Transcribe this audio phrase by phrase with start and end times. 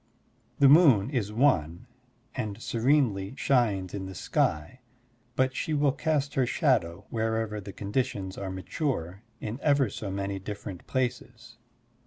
[0.57, 1.85] The moon is one
[2.33, 4.79] and serenely shines in the sky,
[5.35, 10.39] but she will cast her shadow, wherever the conditions are mature, in ever so many
[10.39, 11.57] different places.